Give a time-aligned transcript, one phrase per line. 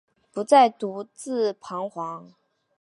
[0.31, 2.31] 不再独自徬惶